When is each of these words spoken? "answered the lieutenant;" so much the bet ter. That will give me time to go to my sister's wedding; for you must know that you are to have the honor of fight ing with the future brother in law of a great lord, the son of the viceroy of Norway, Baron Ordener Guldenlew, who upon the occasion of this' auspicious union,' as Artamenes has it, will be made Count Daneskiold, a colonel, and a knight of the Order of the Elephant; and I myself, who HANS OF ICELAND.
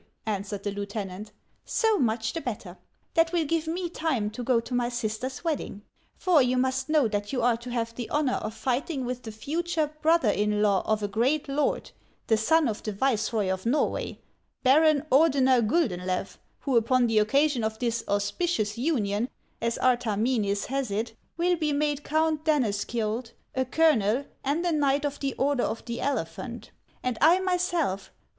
"answered 0.25 0.63
the 0.63 0.71
lieutenant;" 0.71 1.31
so 1.79 1.99
much 1.99 2.33
the 2.33 2.41
bet 2.41 2.61
ter. 2.61 2.75
That 3.13 3.31
will 3.31 3.45
give 3.45 3.67
me 3.67 3.87
time 3.87 4.31
to 4.31 4.41
go 4.43 4.59
to 4.59 4.73
my 4.73 4.89
sister's 4.89 5.43
wedding; 5.43 5.83
for 6.17 6.41
you 6.41 6.57
must 6.57 6.89
know 6.89 7.07
that 7.07 7.31
you 7.31 7.43
are 7.43 7.55
to 7.57 7.69
have 7.69 7.93
the 7.93 8.09
honor 8.09 8.33
of 8.37 8.55
fight 8.55 8.89
ing 8.89 9.05
with 9.05 9.21
the 9.21 9.31
future 9.31 9.93
brother 10.01 10.31
in 10.31 10.63
law 10.63 10.81
of 10.87 11.03
a 11.03 11.07
great 11.07 11.47
lord, 11.47 11.91
the 12.25 12.35
son 12.35 12.67
of 12.67 12.81
the 12.81 12.91
viceroy 12.91 13.47
of 13.51 13.67
Norway, 13.67 14.17
Baron 14.63 15.01
Ordener 15.11 15.61
Guldenlew, 15.61 16.35
who 16.61 16.77
upon 16.77 17.05
the 17.05 17.19
occasion 17.19 17.63
of 17.63 17.77
this' 17.77 18.03
auspicious 18.07 18.79
union,' 18.79 19.29
as 19.61 19.77
Artamenes 19.77 20.65
has 20.65 20.89
it, 20.89 21.15
will 21.37 21.55
be 21.57 21.73
made 21.73 22.03
Count 22.03 22.43
Daneskiold, 22.43 23.33
a 23.53 23.65
colonel, 23.65 24.25
and 24.43 24.65
a 24.65 24.71
knight 24.71 25.05
of 25.05 25.19
the 25.19 25.35
Order 25.35 25.65
of 25.65 25.85
the 25.85 26.01
Elephant; 26.01 26.71
and 27.03 27.19
I 27.21 27.39
myself, 27.39 27.69
who 27.69 27.77
HANS 27.77 27.97
OF 27.97 28.03
ICELAND. 28.05 28.17